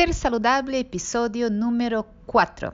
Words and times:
Ser 0.00 0.14
Saludable, 0.14 0.78
episodio 0.78 1.50
número 1.50 2.06
4. 2.24 2.72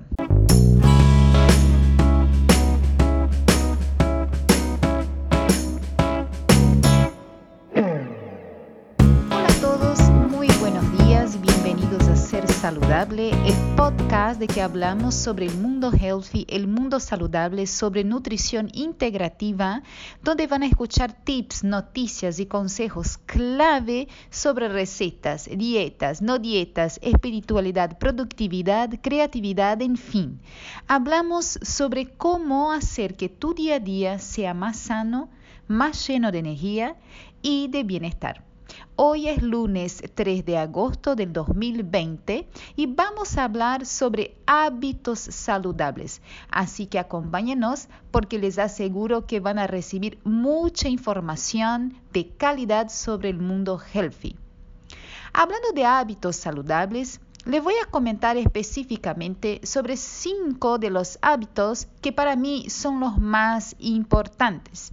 Saludable, 12.66 13.30
el 13.30 13.76
podcast 13.76 14.40
de 14.40 14.48
que 14.48 14.60
hablamos 14.60 15.14
sobre 15.14 15.46
el 15.46 15.56
mundo 15.56 15.92
healthy, 15.92 16.44
el 16.48 16.66
mundo 16.66 16.98
saludable, 16.98 17.64
sobre 17.68 18.02
nutrición 18.02 18.70
integrativa, 18.72 19.84
donde 20.24 20.48
van 20.48 20.64
a 20.64 20.66
escuchar 20.66 21.12
tips, 21.12 21.62
noticias 21.62 22.40
y 22.40 22.46
consejos 22.46 23.18
clave 23.18 24.08
sobre 24.30 24.68
recetas, 24.68 25.48
dietas, 25.48 26.22
no 26.22 26.40
dietas, 26.40 26.98
espiritualidad, 27.04 27.98
productividad, 27.98 28.90
creatividad, 29.00 29.80
en 29.80 29.96
fin. 29.96 30.40
Hablamos 30.88 31.60
sobre 31.62 32.16
cómo 32.16 32.72
hacer 32.72 33.14
que 33.14 33.28
tu 33.28 33.54
día 33.54 33.76
a 33.76 33.78
día 33.78 34.18
sea 34.18 34.54
más 34.54 34.76
sano, 34.76 35.30
más 35.68 36.04
lleno 36.08 36.32
de 36.32 36.40
energía 36.40 36.96
y 37.42 37.68
de 37.68 37.84
bienestar. 37.84 38.45
Hoy 38.96 39.28
es 39.28 39.42
lunes 39.42 40.02
3 40.14 40.44
de 40.44 40.58
agosto 40.58 41.14
del 41.14 41.32
2020 41.32 42.48
y 42.76 42.86
vamos 42.86 43.36
a 43.36 43.44
hablar 43.44 43.84
sobre 43.84 44.36
hábitos 44.46 45.18
saludables. 45.18 46.22
Así 46.50 46.86
que 46.86 46.98
acompáñenos 46.98 47.88
porque 48.10 48.38
les 48.38 48.58
aseguro 48.58 49.26
que 49.26 49.40
van 49.40 49.58
a 49.58 49.66
recibir 49.66 50.18
mucha 50.24 50.88
información 50.88 51.94
de 52.12 52.28
calidad 52.28 52.88
sobre 52.88 53.30
el 53.30 53.38
mundo 53.38 53.80
healthy. 53.92 54.36
Hablando 55.32 55.72
de 55.74 55.84
hábitos 55.84 56.36
saludables, 56.36 57.20
les 57.44 57.62
voy 57.62 57.74
a 57.80 57.90
comentar 57.90 58.36
específicamente 58.36 59.60
sobre 59.62 59.96
cinco 59.96 60.78
de 60.78 60.90
los 60.90 61.18
hábitos 61.22 61.86
que 62.00 62.10
para 62.10 62.34
mí 62.34 62.68
son 62.70 62.98
los 62.98 63.18
más 63.18 63.76
importantes. 63.78 64.92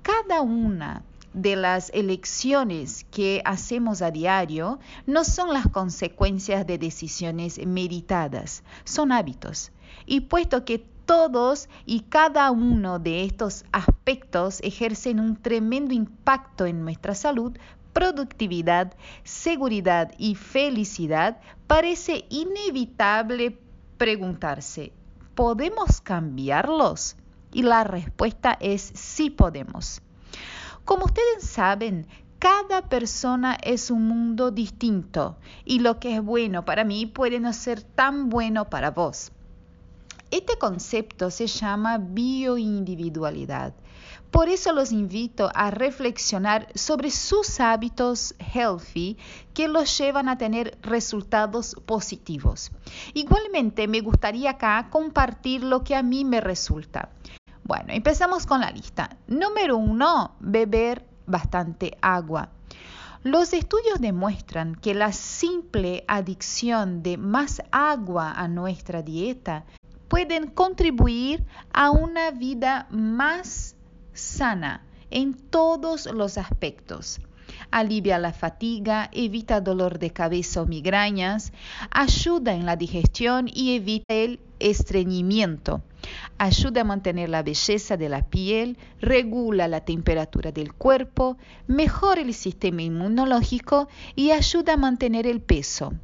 Cada 0.00 0.40
una 0.40 1.04
de 1.34 1.54
las 1.54 1.90
elecciones 1.90 3.04
que 3.10 3.42
hacemos 3.44 4.00
a 4.00 4.10
diario 4.10 4.78
no 5.04 5.24
son 5.24 5.52
las 5.52 5.68
consecuencias 5.68 6.66
de 6.66 6.78
decisiones 6.78 7.58
meditadas, 7.66 8.64
son 8.84 9.12
hábitos. 9.12 9.70
Y 10.06 10.20
puesto 10.20 10.64
que 10.64 10.86
todos 11.10 11.68
y 11.86 12.02
cada 12.02 12.52
uno 12.52 13.00
de 13.00 13.24
estos 13.24 13.64
aspectos 13.72 14.60
ejercen 14.62 15.18
un 15.18 15.34
tremendo 15.34 15.92
impacto 15.92 16.66
en 16.66 16.84
nuestra 16.84 17.16
salud, 17.16 17.58
productividad, 17.92 18.94
seguridad 19.24 20.12
y 20.18 20.36
felicidad, 20.36 21.40
parece 21.66 22.26
inevitable 22.28 23.58
preguntarse, 23.98 24.92
¿podemos 25.34 26.00
cambiarlos? 26.00 27.16
Y 27.52 27.64
la 27.64 27.82
respuesta 27.82 28.56
es 28.60 28.92
sí 28.94 29.30
podemos. 29.30 30.02
Como 30.84 31.06
ustedes 31.06 31.42
saben, 31.42 32.06
cada 32.38 32.88
persona 32.88 33.58
es 33.64 33.90
un 33.90 34.06
mundo 34.06 34.52
distinto 34.52 35.38
y 35.64 35.80
lo 35.80 35.98
que 35.98 36.14
es 36.14 36.22
bueno 36.22 36.64
para 36.64 36.84
mí 36.84 37.06
puede 37.06 37.40
no 37.40 37.52
ser 37.52 37.82
tan 37.82 38.28
bueno 38.28 38.70
para 38.70 38.92
vos. 38.92 39.32
Este 40.30 40.56
concepto 40.58 41.30
se 41.30 41.48
llama 41.48 41.98
bioindividualidad. 41.98 43.74
Por 44.30 44.48
eso 44.48 44.72
los 44.72 44.92
invito 44.92 45.50
a 45.54 45.72
reflexionar 45.72 46.68
sobre 46.76 47.10
sus 47.10 47.58
hábitos 47.58 48.36
healthy 48.38 49.18
que 49.54 49.66
los 49.66 49.98
llevan 49.98 50.28
a 50.28 50.38
tener 50.38 50.78
resultados 50.82 51.74
positivos. 51.84 52.70
Igualmente 53.12 53.88
me 53.88 54.02
gustaría 54.02 54.50
acá 54.50 54.88
compartir 54.88 55.64
lo 55.64 55.82
que 55.82 55.96
a 55.96 56.04
mí 56.04 56.24
me 56.24 56.40
resulta. 56.40 57.10
Bueno, 57.64 57.86
empezamos 57.88 58.46
con 58.46 58.60
la 58.60 58.70
lista. 58.70 59.16
Número 59.26 59.76
uno, 59.76 60.36
beber 60.38 61.04
bastante 61.26 61.98
agua. 62.00 62.50
Los 63.22 63.52
estudios 63.52 64.00
demuestran 64.00 64.76
que 64.76 64.94
la 64.94 65.12
simple 65.12 66.04
adicción 66.08 67.02
de 67.02 67.18
más 67.18 67.62
agua 67.70 68.32
a 68.32 68.48
nuestra 68.48 69.02
dieta 69.02 69.66
pueden 70.26 70.48
contribuir 70.48 71.46
a 71.72 71.90
una 71.90 72.30
vida 72.30 72.86
más 72.90 73.74
sana 74.12 74.84
en 75.10 75.32
todos 75.32 76.04
los 76.12 76.36
aspectos. 76.36 77.22
Alivia 77.70 78.18
la 78.18 78.34
fatiga, 78.34 79.08
evita 79.12 79.62
dolor 79.62 79.98
de 79.98 80.10
cabeza 80.10 80.60
o 80.60 80.66
migrañas, 80.66 81.54
ayuda 81.90 82.52
en 82.52 82.66
la 82.66 82.76
digestión 82.76 83.48
y 83.48 83.76
evita 83.76 84.12
el 84.12 84.40
estreñimiento. 84.58 85.82
Ayuda 86.36 86.82
a 86.82 86.84
mantener 86.84 87.30
la 87.30 87.42
belleza 87.42 87.96
de 87.96 88.10
la 88.10 88.28
piel, 88.28 88.76
regula 89.00 89.68
la 89.68 89.86
temperatura 89.86 90.52
del 90.52 90.74
cuerpo, 90.74 91.38
mejora 91.66 92.20
el 92.20 92.34
sistema 92.34 92.82
inmunológico 92.82 93.88
y 94.16 94.32
ayuda 94.32 94.74
a 94.74 94.76
mantener 94.76 95.26
el 95.26 95.40
peso. 95.40 95.94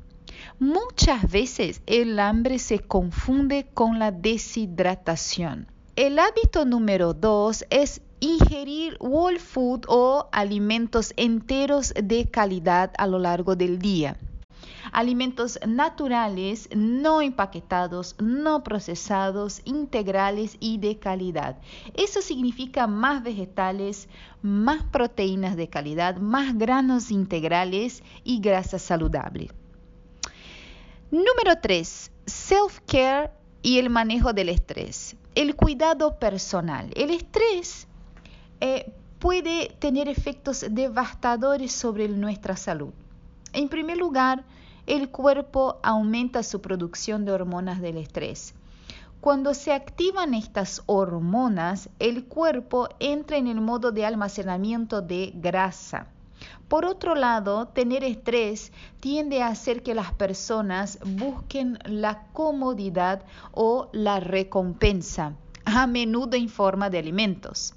Muchas 0.58 1.30
veces 1.30 1.82
el 1.86 2.18
hambre 2.18 2.58
se 2.58 2.78
confunde 2.78 3.66
con 3.74 3.98
la 3.98 4.10
deshidratación. 4.10 5.66
El 5.96 6.18
hábito 6.18 6.64
número 6.64 7.14
dos 7.14 7.64
es 7.70 8.02
ingerir 8.20 8.96
whole 9.00 9.38
food 9.38 9.84
o 9.88 10.28
alimentos 10.32 11.12
enteros 11.16 11.94
de 11.94 12.30
calidad 12.30 12.92
a 12.98 13.06
lo 13.06 13.18
largo 13.18 13.56
del 13.56 13.78
día. 13.78 14.16
Alimentos 14.92 15.58
naturales, 15.66 16.68
no 16.74 17.20
empaquetados, 17.20 18.14
no 18.18 18.62
procesados, 18.62 19.60
integrales 19.64 20.56
y 20.60 20.78
de 20.78 20.98
calidad. 20.98 21.58
Eso 21.94 22.22
significa 22.22 22.86
más 22.86 23.22
vegetales, 23.22 24.08
más 24.42 24.82
proteínas 24.84 25.56
de 25.56 25.68
calidad, 25.68 26.16
más 26.16 26.56
granos 26.56 27.10
integrales 27.10 28.02
y 28.24 28.40
grasa 28.40 28.78
saludable. 28.78 29.50
Número 31.12 31.60
3. 31.62 32.10
Self-care 32.26 33.30
y 33.62 33.78
el 33.78 33.90
manejo 33.90 34.32
del 34.32 34.48
estrés. 34.48 35.14
El 35.36 35.54
cuidado 35.54 36.18
personal. 36.18 36.90
El 36.96 37.10
estrés 37.10 37.86
eh, 38.60 38.92
puede 39.20 39.68
tener 39.78 40.08
efectos 40.08 40.66
devastadores 40.68 41.70
sobre 41.70 42.08
nuestra 42.08 42.56
salud. 42.56 42.92
En 43.52 43.68
primer 43.68 43.98
lugar, 43.98 44.42
el 44.88 45.08
cuerpo 45.08 45.78
aumenta 45.84 46.42
su 46.42 46.60
producción 46.60 47.24
de 47.24 47.30
hormonas 47.30 47.80
del 47.80 47.98
estrés. 47.98 48.54
Cuando 49.20 49.54
se 49.54 49.72
activan 49.72 50.34
estas 50.34 50.82
hormonas, 50.86 51.88
el 52.00 52.24
cuerpo 52.24 52.88
entra 52.98 53.36
en 53.36 53.46
el 53.46 53.60
modo 53.60 53.92
de 53.92 54.04
almacenamiento 54.04 55.02
de 55.02 55.30
grasa. 55.36 56.08
Por 56.68 56.84
otro 56.84 57.14
lado, 57.14 57.68
tener 57.68 58.02
estrés 58.02 58.72
tiende 59.00 59.42
a 59.42 59.48
hacer 59.48 59.82
que 59.82 59.94
las 59.94 60.12
personas 60.12 60.98
busquen 61.04 61.78
la 61.84 62.26
comodidad 62.32 63.22
o 63.52 63.88
la 63.92 64.20
recompensa, 64.20 65.34
a 65.64 65.86
menudo 65.86 66.36
en 66.36 66.48
forma 66.48 66.90
de 66.90 66.98
alimentos. 66.98 67.74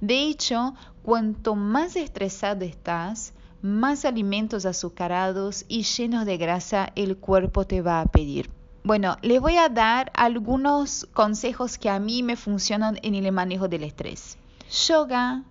De 0.00 0.22
hecho, 0.22 0.74
cuanto 1.02 1.54
más 1.54 1.96
estresado 1.96 2.64
estás, 2.64 3.32
más 3.62 4.04
alimentos 4.04 4.66
azucarados 4.66 5.64
y 5.68 5.82
llenos 5.82 6.26
de 6.26 6.36
grasa 6.36 6.92
el 6.94 7.16
cuerpo 7.16 7.64
te 7.64 7.82
va 7.82 8.00
a 8.00 8.06
pedir. 8.06 8.50
Bueno, 8.84 9.16
le 9.22 9.38
voy 9.38 9.56
a 9.56 9.68
dar 9.68 10.10
algunos 10.14 11.06
consejos 11.12 11.76
que 11.76 11.90
a 11.90 11.98
mí 11.98 12.22
me 12.22 12.36
funcionan 12.36 12.98
en 13.02 13.14
el 13.14 13.32
manejo 13.32 13.68
del 13.68 13.82
estrés. 13.82 14.38
Yoga, 14.86 15.42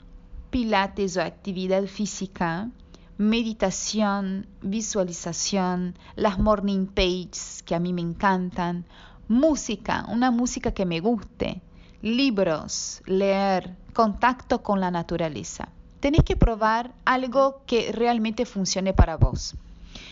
pilates 0.50 1.18
o 1.18 1.22
actividad 1.22 1.86
física, 1.86 2.70
meditación, 3.18 4.48
visualización, 4.62 5.98
las 6.16 6.40
morning 6.40 6.86
pages 6.86 7.64
que 7.66 7.76
a 7.76 7.80
mí 7.80 7.94
me 7.94 8.02
encantan, 8.02 8.86
música, 9.28 10.06
una 10.10 10.32
música 10.32 10.72
que 10.72 10.86
me 10.86 11.00
guste, 11.00 11.62
libros, 12.02 13.02
leer, 13.06 13.76
contacto 13.94 14.62
con 14.62 14.80
la 14.80 14.92
naturaleza. 14.92 15.70
Tenéis 16.00 16.24
que 16.24 16.36
probar 16.36 16.94
algo 17.06 17.64
que 17.66 17.92
realmente 17.92 18.46
funcione 18.46 18.94
para 18.94 19.18
vos. 19.18 19.56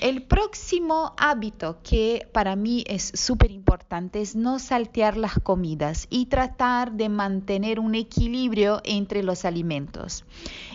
El 0.01 0.23
próximo 0.23 1.13
hábito 1.17 1.77
que 1.81 2.27
para 2.33 2.57
mí 2.57 2.83
es 2.85 3.13
súper 3.15 3.51
importante 3.51 4.19
es 4.19 4.35
no 4.35 4.59
saltear 4.59 5.15
las 5.15 5.39
comidas 5.39 6.07
y 6.09 6.25
tratar 6.25 6.91
de 6.91 7.07
mantener 7.07 7.79
un 7.79 7.95
equilibrio 7.95 8.81
entre 8.83 9.23
los 9.23 9.45
alimentos. 9.45 10.25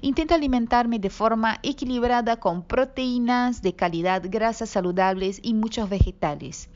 Intento 0.00 0.34
alimentarme 0.34 0.98
de 0.98 1.10
forma 1.10 1.58
equilibrada 1.62 2.38
con 2.38 2.62
proteínas 2.62 3.60
de 3.60 3.74
calidad, 3.74 4.22
grasas 4.26 4.70
saludables 4.70 5.38
y 5.42 5.52
muchos 5.52 5.90
vegetales. 5.90 6.70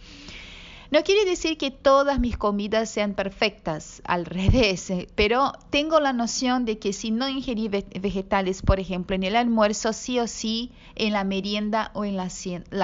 No 0.95 1.03
quiere 1.03 1.25
decir 1.25 1.59
que 1.59 1.73
todas 1.73 2.21
mis 2.21 2.37
comidas 2.37 2.89
sean 2.89 3.15
perfectas, 3.15 4.01
al 4.05 4.25
revés, 4.27 4.91
eh, 4.91 5.09
pero 5.17 5.51
tengo 5.71 5.99
la 5.99 6.13
noción 6.13 6.65
de 6.65 6.79
que 6.79 6.93
si 6.93 7.11
no 7.11 7.29
ingerí 7.29 7.69
vegetales, 7.69 8.63
por 8.63 8.79
ejemplo, 8.79 9.17
en 9.17 9.25
el 9.25 9.35
almuerzo, 9.35 9.93
sí 9.93 10.21
o 10.21 10.29
sí, 10.29 10.71
en 10.95 11.13
la 11.13 11.25
merienda 11.25 11.91
o 11.95 12.05
en 12.05 12.17
la 12.17 12.31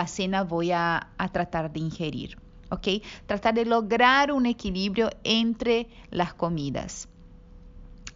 cena, 0.09 0.43
voy 0.43 0.73
a, 0.73 1.11
tratar 1.31 1.73
de 1.73 1.79
ingerir. 1.79 2.37
¿Ok? 2.71 2.89
Tratar 3.27 3.55
de 3.55 3.65
lograr 3.65 4.33
un 4.33 4.47
equilibrio 4.47 5.11
entre 5.23 5.87
las 6.11 6.35
comidas. 6.35 7.09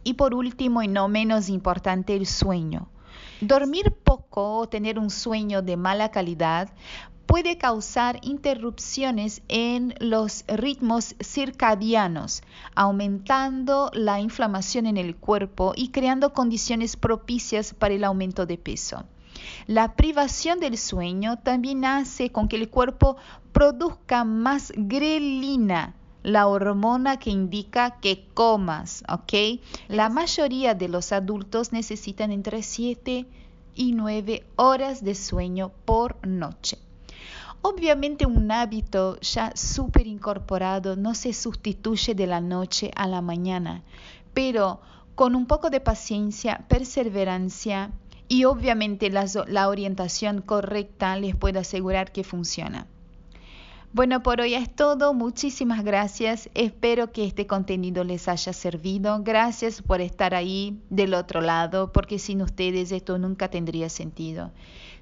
Y 0.02 0.14
por 0.14 0.34
último, 0.34 0.82
y 0.82 0.88
no 0.88 1.06
menos 1.06 1.48
importante, 1.48 2.16
el 2.16 2.26
sueño. 2.26 2.88
Dormir 3.40 3.92
poco 3.92 4.58
o 4.58 4.68
tener 4.68 4.98
un 4.98 5.10
sueño 5.10 5.62
de 5.62 5.76
mala 5.76 6.10
calidad 6.10 6.72
puede 7.34 7.58
causar 7.58 8.20
interrupciones 8.22 9.42
en 9.48 9.92
los 9.98 10.44
ritmos 10.46 11.16
circadianos, 11.20 12.44
aumentando 12.76 13.90
la 13.92 14.20
inflamación 14.20 14.86
en 14.86 14.96
el 14.96 15.16
cuerpo 15.16 15.72
y 15.74 15.88
creando 15.88 16.32
condiciones 16.32 16.96
propicias 16.96 17.74
para 17.74 17.94
el 17.94 18.04
aumento 18.04 18.46
de 18.46 18.56
peso. 18.56 19.02
La 19.66 19.96
privación 19.96 20.60
del 20.60 20.78
sueño 20.78 21.40
también 21.40 21.84
hace 21.84 22.30
con 22.30 22.46
que 22.46 22.54
el 22.54 22.70
cuerpo 22.70 23.16
produzca 23.50 24.22
más 24.22 24.72
grelina, 24.76 25.96
la 26.22 26.46
hormona 26.46 27.18
que 27.18 27.30
indica 27.30 27.98
que 27.98 28.28
comas, 28.32 29.02
¿ok? 29.08 29.60
La 29.88 30.08
mayoría 30.08 30.76
de 30.76 30.86
los 30.86 31.10
adultos 31.10 31.72
necesitan 31.72 32.30
entre 32.30 32.62
7 32.62 33.26
y 33.74 33.90
9 33.90 34.46
horas 34.54 35.02
de 35.02 35.16
sueño 35.16 35.72
por 35.84 36.24
noche. 36.24 36.83
Obviamente 37.66 38.26
un 38.26 38.52
hábito 38.52 39.18
ya 39.20 39.52
súper 39.56 40.06
incorporado 40.06 40.96
no 40.96 41.14
se 41.14 41.32
sustituye 41.32 42.14
de 42.14 42.26
la 42.26 42.42
noche 42.42 42.90
a 42.94 43.06
la 43.06 43.22
mañana, 43.22 43.82
pero 44.34 44.82
con 45.14 45.34
un 45.34 45.46
poco 45.46 45.70
de 45.70 45.80
paciencia, 45.80 46.66
perseverancia 46.68 47.90
y 48.28 48.44
obviamente 48.44 49.08
la, 49.08 49.24
la 49.46 49.70
orientación 49.70 50.42
correcta 50.42 51.16
les 51.16 51.36
puedo 51.36 51.58
asegurar 51.58 52.12
que 52.12 52.22
funciona. 52.22 52.86
Bueno, 53.94 54.24
por 54.24 54.40
hoy 54.40 54.54
es 54.54 54.74
todo. 54.74 55.14
Muchísimas 55.14 55.84
gracias. 55.84 56.50
Espero 56.54 57.12
que 57.12 57.24
este 57.24 57.46
contenido 57.46 58.02
les 58.02 58.26
haya 58.26 58.52
servido. 58.52 59.22
Gracias 59.22 59.82
por 59.82 60.00
estar 60.00 60.34
ahí 60.34 60.82
del 60.90 61.14
otro 61.14 61.40
lado, 61.40 61.92
porque 61.92 62.18
sin 62.18 62.42
ustedes 62.42 62.90
esto 62.90 63.18
nunca 63.18 63.50
tendría 63.50 63.88
sentido. 63.88 64.50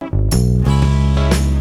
you 1.16 1.55